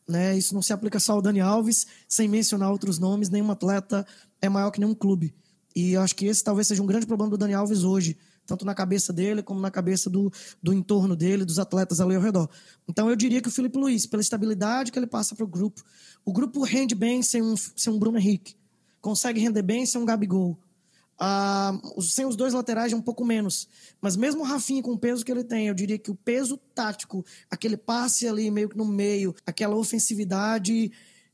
[0.07, 0.37] Né?
[0.37, 4.05] Isso não se aplica só ao Dani Alves, sem mencionar outros nomes, nenhum atleta
[4.41, 5.33] é maior que nenhum clube.
[5.75, 8.75] E acho que esse talvez seja um grande problema do Dani Alves hoje, tanto na
[8.75, 12.49] cabeça dele como na cabeça do, do entorno dele, dos atletas ali ao redor.
[12.87, 15.81] Então eu diria que o Felipe Luiz, pela estabilidade que ele passa para o grupo,
[16.25, 18.55] o grupo rende bem sem um, sem um Bruno Henrique,
[19.01, 20.57] consegue render bem sem um Gabigol,
[21.25, 23.69] ah, sem os dois laterais é um pouco menos.
[24.01, 26.57] Mas mesmo o Rafinha com o peso que ele tem, eu diria que o peso
[26.75, 30.91] tático, aquele passe ali meio que no meio, aquela ofensividade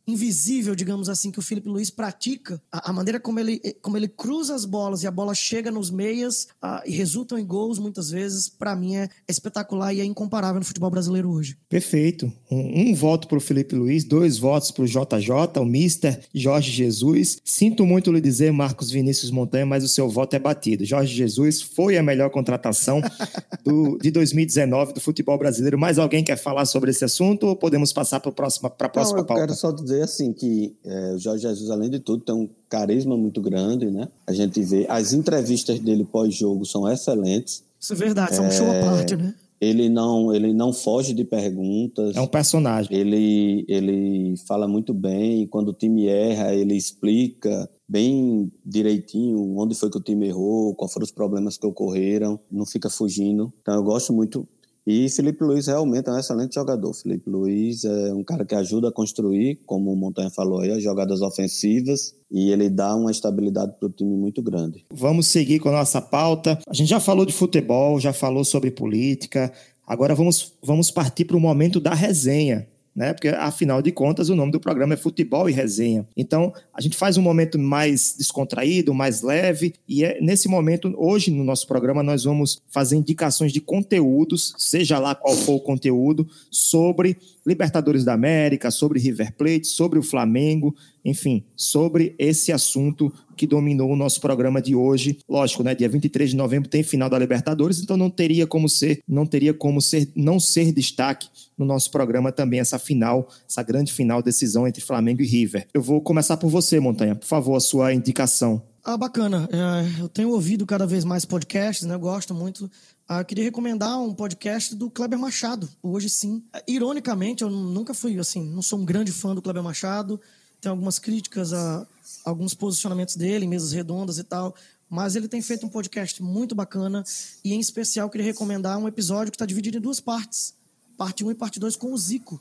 [0.10, 4.08] invisível, digamos assim, que o Felipe Luiz pratica, a, a, maneira como ele, como ele
[4.08, 8.10] cruza as bolas e a bola chega nos meias uh, e resultam em gols muitas
[8.10, 11.58] vezes, para mim é, é, espetacular e é incomparável no futebol brasileiro hoje.
[11.67, 12.32] Perfeito.
[12.50, 16.72] Um, um voto para o Felipe Luiz, dois votos para o JJ, o Mister Jorge
[16.72, 17.39] Jesus.
[17.43, 20.86] Sinto muito lhe dizer, Marcos Vinícius Montanha, mas o seu voto é batido.
[20.86, 23.02] Jorge Jesus foi a melhor contratação
[23.63, 25.78] do, de 2019 do futebol brasileiro.
[25.78, 29.24] Mais alguém quer falar sobre esse assunto ou podemos passar para a próxima, próxima Não,
[29.24, 29.41] eu pauta?
[29.41, 32.50] quero só dizer dizer assim que é, o Jorge Jesus, além de tudo, tem um
[32.70, 34.08] carisma muito grande, né?
[34.26, 37.64] A gente vê as entrevistas dele pós-jogo são excelentes.
[37.80, 39.34] Isso é verdade, são é, um show à é, parte, né?
[39.62, 42.16] Ele não, ele não foge de perguntas.
[42.16, 42.96] É um personagem.
[42.96, 45.46] Ele, ele fala muito bem.
[45.48, 47.70] Quando o time erra, ele explica.
[47.88, 52.66] bem direitinho onde foi que o time errou, quais foram os problemas que ocorreram, não
[52.66, 53.52] fica fugindo.
[53.62, 54.48] Então eu gosto muito.
[54.86, 56.94] E Felipe Luiz realmente é um excelente jogador.
[56.94, 60.82] Felipe Luiz é um cara que ajuda a construir, como o Montanha falou aí, as
[60.82, 64.86] jogadas ofensivas e ele dá uma estabilidade para o time muito grande.
[64.92, 66.60] Vamos seguir com a nossa pauta.
[66.68, 69.52] A gente já falou de futebol, já falou sobre política.
[69.86, 72.68] Agora vamos, vamos partir para o momento da resenha
[73.00, 73.14] né?
[73.14, 76.06] Porque afinal de contas o nome do programa é Futebol e Resenha.
[76.18, 81.32] Então a gente faz um momento mais descontraído, mais leve e é nesse momento hoje
[81.32, 86.28] no nosso programa nós vamos fazer indicações de conteúdos, seja lá qual for o conteúdo,
[86.52, 87.16] sobre
[87.50, 93.92] Libertadores da América, sobre River Plate, sobre o Flamengo, enfim, sobre esse assunto que dominou
[93.92, 95.20] o nosso programa de hoje.
[95.28, 99.02] Lógico, né, dia 23 de novembro tem final da Libertadores, então não teria como ser,
[99.08, 103.92] não teria como ser não ser destaque no nosso programa também essa final, essa grande
[103.92, 105.68] final decisão entre Flamengo e River.
[105.74, 107.16] Eu vou começar por você, Montanha.
[107.16, 108.62] Por favor, a sua indicação.
[108.84, 109.48] Ah, bacana.
[109.52, 111.96] É, eu tenho ouvido cada vez mais podcasts, né?
[111.96, 112.70] Eu gosto muito.
[113.12, 116.43] Ah, queria recomendar um podcast do Kleber Machado, hoje sim.
[116.67, 120.22] Ironicamente, eu nunca fui, assim, não sou um grande fã do Kleber Machado.
[120.62, 121.88] Tem algumas críticas a,
[122.24, 124.54] a alguns posicionamentos dele, mesas redondas e tal.
[124.88, 127.04] Mas ele tem feito um podcast muito bacana.
[127.43, 130.54] E, em especial, queria recomendar um episódio que está dividido em duas partes.
[130.95, 132.39] Parte 1 e parte 2 com o Zico.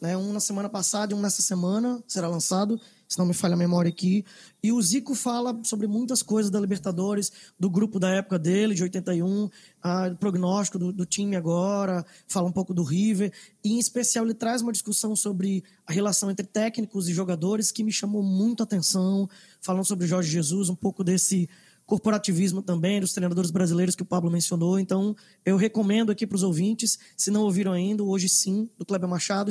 [0.00, 0.16] Né?
[0.16, 3.56] Um na semana passada e um nessa semana será lançado se não me falha a
[3.56, 4.22] memória aqui.
[4.62, 8.82] E o Zico fala sobre muitas coisas da Libertadores, do grupo da época dele, de
[8.82, 9.48] 81,
[9.82, 13.32] a, prognóstico do, do, time agora, fala um pouco do River.
[13.64, 17.82] E, em especial, ele traz uma discussão sobre a relação entre técnicos e jogadores que
[17.82, 19.28] me chamou muito a atenção,
[19.62, 21.48] falando sobre Jorge Jesus, um pouco desse
[21.86, 24.78] corporativismo também, dos treinadores brasileiros que o Pablo mencionou.
[24.78, 25.16] Então,
[25.46, 29.50] eu recomendo aqui para os ouvintes, se não ouviram ainda, hoje sim, do Kleber Machado,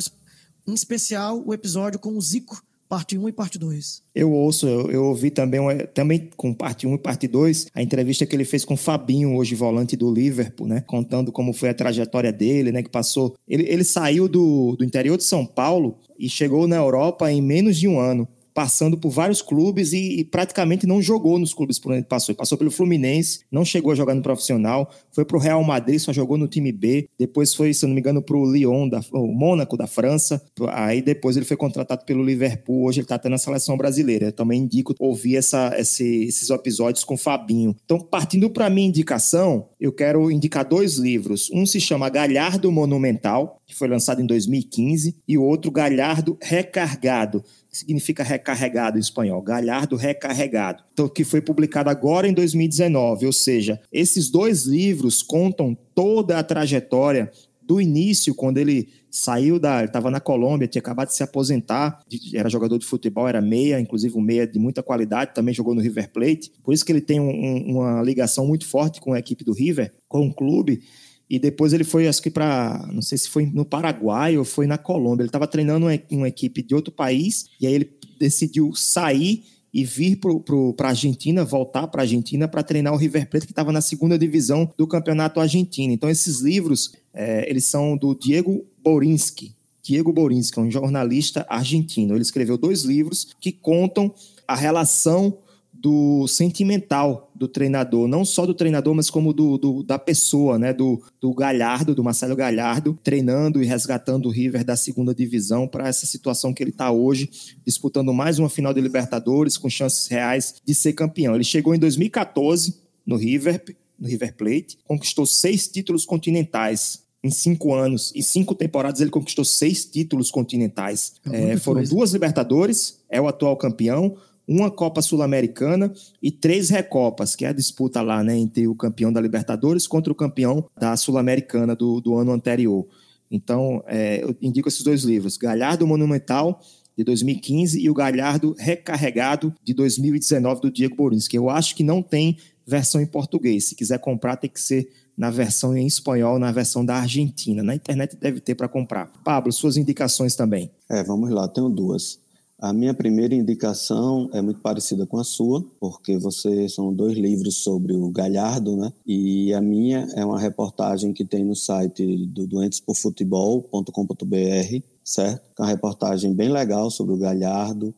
[0.67, 4.04] em especial o episódio com o Zico, parte 1 e parte 2.
[4.15, 5.60] Eu ouço, eu, eu ouvi também,
[5.93, 9.36] também com parte 1 e parte 2, a entrevista que ele fez com o Fabinho,
[9.36, 10.82] hoje volante do Liverpool, né?
[10.88, 12.82] Contando como foi a trajetória dele, né?
[12.82, 13.36] Que passou.
[13.47, 17.78] Ele, ele saiu do, do interior de São Paulo e chegou na Europa em menos
[17.78, 21.91] de um ano passando por vários clubes e, e, praticamente não jogou nos clubes por
[21.91, 22.34] onde passou.
[22.34, 26.12] Passou pelo Fluminense, não chegou a jogar no profissional, foi para o Real Madrid, só
[26.12, 29.28] jogou no time B, depois foi, se não me engano, para o Lyon, da, o
[29.28, 33.38] Mônaco da França, aí depois ele foi contratado pelo Liverpool, hoje ele está até na
[33.38, 34.26] seleção brasileira.
[34.26, 37.76] Eu também indico ouvir essa, esse, esses episódios com o Fabinho.
[37.86, 41.52] Então, partindo para minha indicação, eu quero indicar dois livros.
[41.54, 47.43] Um se chama Galhardo Monumental, que foi lançado em 2015, e o outro Galhardo Recargado,
[47.77, 53.25] significa recarregado em espanhol, Galhardo recarregado, então, que foi publicado agora em 2019.
[53.25, 57.31] Ou seja, esses dois livros contam toda a trajetória
[57.67, 59.83] do início, quando ele saiu da.
[59.83, 61.99] estava na Colômbia, tinha acabado de se aposentar,
[62.33, 65.81] era jogador de futebol, era meia, inclusive um meia de muita qualidade, também jogou no
[65.81, 66.51] River Plate.
[66.63, 69.91] Por isso que ele tem um, uma ligação muito forte com a equipe do River,
[70.07, 70.81] com o clube.
[71.29, 74.65] E depois ele foi, acho que para, não sei se foi no Paraguai ou foi
[74.65, 75.23] na Colômbia.
[75.23, 79.83] Ele estava treinando uma, uma, equipe de outro país e aí ele decidiu sair e
[79.83, 83.71] vir para a Argentina, voltar para a Argentina para treinar o River Plate que estava
[83.73, 85.93] na segunda divisão do campeonato argentino.
[85.93, 89.53] Então esses livros, é, eles são do Diego Borinski.
[89.83, 92.15] Diego Borinski, é um jornalista argentino.
[92.15, 94.13] Ele escreveu dois livros que contam
[94.47, 95.37] a relação
[95.79, 100.73] do sentimental do treinador, não só do treinador, mas como do, do, da pessoa, né?
[100.73, 105.87] Do, do Galhardo, do Marcelo Galhardo, treinando e resgatando o River da segunda divisão para
[105.87, 107.29] essa situação que ele está hoje,
[107.65, 111.35] disputando mais uma final de Libertadores com chances reais de ser campeão.
[111.35, 113.63] Ele chegou em 2014 no River,
[113.99, 119.43] no River Plate, conquistou seis títulos continentais em cinco anos, em cinco temporadas, ele conquistou
[119.43, 121.13] seis títulos continentais.
[121.31, 124.15] É é, foram duas Libertadores, é o atual campeão,
[124.47, 129.12] uma Copa Sul-Americana e três Recopas, que é a disputa lá né, entre o campeão
[129.12, 132.88] da Libertadores contra o campeão da Sul-Americana do, do ano anterior.
[133.29, 136.62] Então, é, eu indico esses dois livros: Galhardo Monumental,
[136.97, 141.83] de 2015, e o Galhardo Recarregado, de 2019, do Diego Borins, que eu acho que
[141.83, 143.65] não tem versão em português.
[143.65, 147.63] Se quiser comprar, tem que ser na versão em espanhol, na versão da Argentina.
[147.63, 149.07] Na internet deve ter para comprar.
[149.23, 150.69] Pablo, suas indicações também.
[150.89, 152.19] É, vamos lá, tenho duas.
[152.60, 157.58] A minha primeira indicação é muito parecida com a sua, porque você são dois livros
[157.58, 158.91] sobre o Galhardo, né?
[159.06, 165.43] E a minha é uma reportagem que tem no site do doentesporfutebol.com.br, certo?
[165.60, 167.93] É uma reportagem bem legal sobre o Galhardo,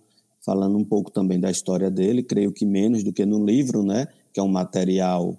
[0.45, 4.09] falando um pouco também da história dele, creio que menos do que no livro, né?
[4.33, 5.37] Que é um material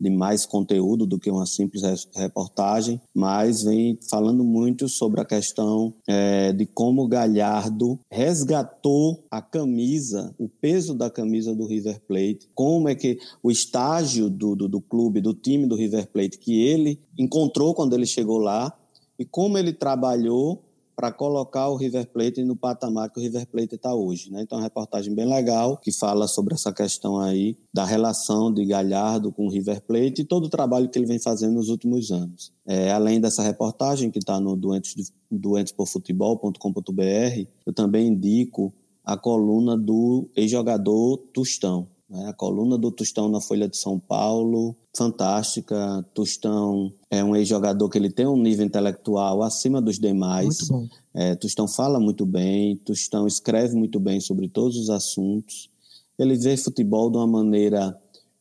[0.00, 1.82] de mais conteúdo do que uma simples
[2.14, 10.34] reportagem, mas vem falando muito sobre a questão é, de como Galhardo resgatou a camisa,
[10.38, 14.80] o peso da camisa do River Plate, como é que o estágio do, do, do
[14.80, 18.72] clube, do time do River Plate que ele encontrou quando ele chegou lá
[19.18, 20.62] e como ele trabalhou
[20.98, 24.32] para colocar o River Plate no patamar que o River Plate está hoje.
[24.32, 24.42] Né?
[24.42, 28.66] Então, é uma reportagem bem legal que fala sobre essa questão aí da relação de
[28.66, 32.10] Galhardo com o River Plate e todo o trabalho que ele vem fazendo nos últimos
[32.10, 32.52] anos.
[32.66, 38.74] É, além dessa reportagem que está no doentes, doentesporfutebol.com.br, eu também indico
[39.04, 41.86] a coluna do ex-jogador Tustão?
[42.10, 46.02] A coluna do Tostão na Folha de São Paulo, fantástica.
[46.14, 50.68] Tostão é um ex-jogador que ele tem um nível intelectual acima dos demais.
[50.70, 50.96] Muito bom.
[51.12, 55.68] É, Tostão fala muito bem, Tostão escreve muito bem sobre todos os assuntos.
[56.18, 57.94] Ele vê futebol de uma maneira,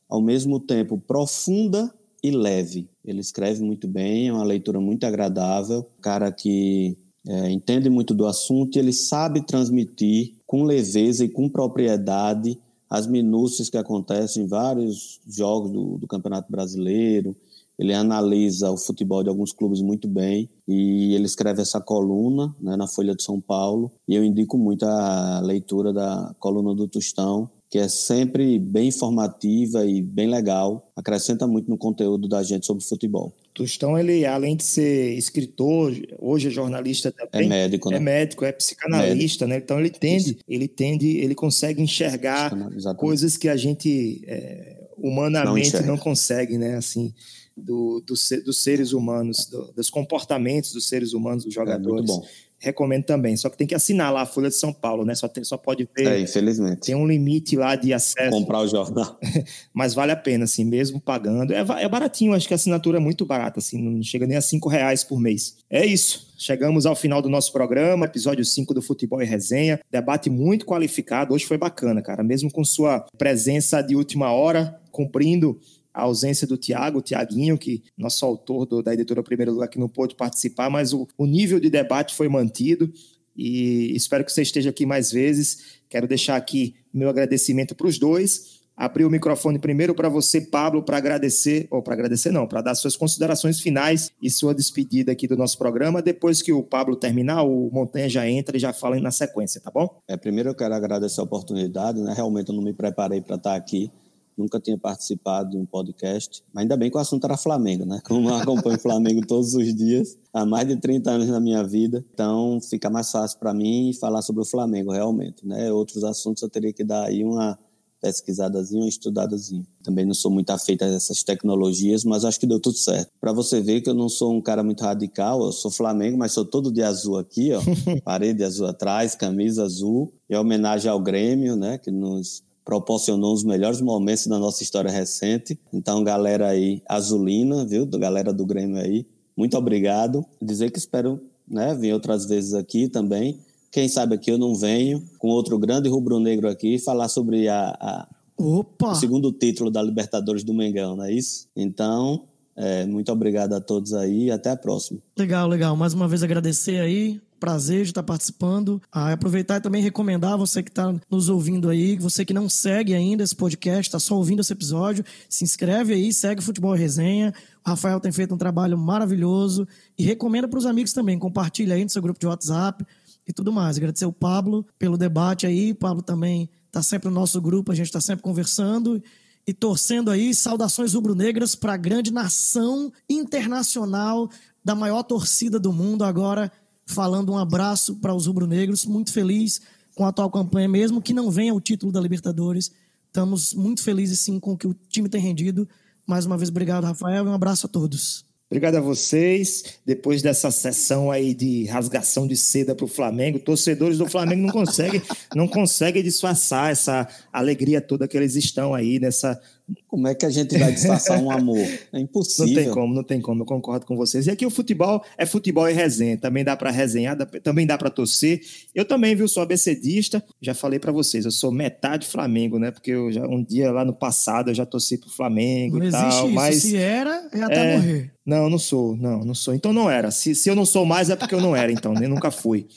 [0.09, 1.93] ao mesmo tempo, profunda
[2.23, 2.89] e leve.
[3.03, 5.85] Ele escreve muito bem, é uma leitura muito agradável.
[6.01, 6.97] Cara que
[7.27, 12.57] é, entende muito do assunto e ele sabe transmitir com leveza e com propriedade
[12.89, 17.35] as minúcias que acontecem em vários jogos do, do Campeonato Brasileiro.
[17.77, 22.75] Ele analisa o futebol de alguns clubes muito bem e ele escreve essa coluna né,
[22.75, 23.91] na Folha de São Paulo.
[24.07, 29.85] E eu indico muito a leitura da coluna do Tostão, que é sempre bem informativa
[29.85, 33.33] e bem legal, acrescenta muito no conteúdo da gente sobre futebol.
[33.57, 37.47] Tostão, ele, além de ser escritor, hoje é jornalista também.
[37.47, 37.97] É médico, né?
[37.97, 39.47] É médico, é psicanalista, médico.
[39.47, 39.57] né?
[39.57, 42.51] Então ele tende, ele tende, ele consegue enxergar
[42.95, 46.75] coisas que a gente é, humanamente não, não, consegue, né?
[46.75, 47.11] Assim,
[47.57, 48.13] do, do,
[48.45, 52.07] dos seres humanos, do, dos comportamentos dos seres humanos, dos jogadores.
[52.07, 53.35] É muito bom recomendo também.
[53.37, 55.15] Só que tem que assinar lá a Folha de São Paulo, né?
[55.15, 56.07] Só, tem, só pode ver.
[56.07, 56.81] É, infelizmente.
[56.81, 58.31] Tem um limite lá de acesso.
[58.31, 59.19] Comprar o jornal.
[59.73, 61.53] Mas vale a pena, assim, mesmo pagando.
[61.53, 64.41] É, é baratinho, acho que a assinatura é muito barata, assim, não chega nem a
[64.41, 65.57] cinco reais por mês.
[65.69, 66.27] É isso.
[66.37, 69.79] Chegamos ao final do nosso programa, episódio 5 do Futebol e Resenha.
[69.91, 71.33] Debate muito qualificado.
[71.33, 72.23] Hoje foi bacana, cara.
[72.23, 75.59] Mesmo com sua presença de última hora, cumprindo
[75.97, 79.79] a ausência do Tiago, o Tiaguinho, que nosso autor do, da editora Primeiro Lugar, que
[79.79, 82.93] não pôde participar, mas o, o nível de debate foi mantido
[83.35, 85.79] e espero que você esteja aqui mais vezes.
[85.89, 88.57] Quero deixar aqui meu agradecimento para os dois.
[88.75, 92.75] Abrir o microfone primeiro para você, Pablo, para agradecer, ou para agradecer não, para dar
[92.75, 95.99] suas considerações finais e sua despedida aqui do nosso programa.
[95.99, 99.71] Depois que o Pablo terminar, o Montanha já entra e já fala na sequência, tá
[99.71, 99.99] bom?
[100.07, 102.13] É, primeiro eu quero agradecer a oportunidade, né?
[102.15, 103.91] Realmente eu não me preparei para estar aqui
[104.37, 107.99] nunca tinha participado de um podcast, mas ainda bem que o assunto era Flamengo, né?
[108.05, 112.05] Como eu acompanho Flamengo todos os dias, há mais de 30 anos na minha vida,
[112.13, 115.71] então fica mais fácil para mim falar sobre o Flamengo, realmente, né?
[115.71, 117.57] Outros assuntos eu teria que dar aí uma
[118.01, 119.65] pesquisadazinha, uma estudadazinha.
[119.83, 123.09] Também não sou muito afeito a essas tecnologias, mas acho que deu tudo certo.
[123.19, 126.31] Para você ver que eu não sou um cara muito radical, eu sou Flamengo, mas
[126.31, 127.61] sou todo de azul aqui, ó,
[128.03, 133.79] parede azul atrás, camisa azul, em homenagem ao Grêmio, né, que nos proporcionou os melhores
[133.79, 135.57] momentos da nossa história recente.
[135.71, 137.85] Então, galera aí, azulina, viu?
[137.85, 139.05] Galera do Grêmio aí,
[139.37, 140.25] muito obrigado.
[140.41, 143.39] Dizer que espero né, vir outras vezes aqui também.
[143.71, 148.07] Quem sabe aqui eu não venho com outro grande rubro-negro aqui falar sobre a, a
[148.37, 148.65] o
[148.95, 151.47] segundo título da Libertadores do Mengão, não é isso?
[151.55, 154.99] Então, é, muito obrigado a todos aí e até a próxima.
[155.17, 155.73] Legal, legal.
[155.77, 158.81] Mais uma vez agradecer aí prazer de estar participando.
[158.91, 162.93] Ah, aproveitar e também recomendar você que está nos ouvindo aí, você que não segue
[162.93, 167.33] ainda esse podcast, está só ouvindo esse episódio, se inscreve aí, segue Futebol Resenha.
[167.65, 169.67] O Rafael tem feito um trabalho maravilhoso
[169.97, 172.85] e recomenda para os amigos também, compartilha aí no seu grupo de WhatsApp
[173.27, 173.77] e tudo mais.
[173.77, 177.75] Agradecer o Pablo pelo debate aí, o Pablo também está sempre no nosso grupo, a
[177.75, 179.01] gente está sempre conversando
[179.47, 184.29] e torcendo aí saudações rubro-negras para a grande nação internacional
[184.63, 186.51] da maior torcida do mundo agora
[186.87, 189.61] falando um abraço para os rubro-negros, muito feliz
[189.93, 192.71] com a atual campanha, mesmo que não venha o título da Libertadores.
[193.07, 195.67] Estamos muito felizes sim com o que o time tem rendido.
[196.05, 198.25] Mais uma vez, obrigado, Rafael, e um abraço a todos.
[198.49, 199.79] Obrigado a vocês.
[199.85, 204.53] Depois dessa sessão aí de rasgação de seda para o Flamengo, torcedores do Flamengo não
[204.53, 205.01] conseguem,
[205.35, 209.39] não conseguem disfarçar essa alegria toda que eles estão aí nessa
[209.87, 211.57] como é que a gente vai disfarçar um amor?
[211.93, 212.47] É impossível.
[212.47, 214.27] Não tem como, não tem como, eu concordo com vocês.
[214.27, 216.17] E aqui o futebol é futebol e resenha.
[216.17, 218.41] Também dá para resenhar, também dá para torcer.
[218.75, 220.23] Eu também, viu, sou abecedista.
[220.41, 222.71] Já falei para vocês, eu sou metade Flamengo, né?
[222.71, 225.91] Porque eu já, um dia lá no passado eu já torci pro Flamengo não e
[225.91, 226.09] tal.
[226.09, 226.29] Isso.
[226.29, 227.77] Mas se era, é até é...
[227.77, 228.11] morrer.
[228.25, 229.53] Não, não sou, não, não sou.
[229.53, 230.11] Então não era.
[230.11, 232.67] Se, se eu não sou mais é porque eu não era, então, nem nunca fui.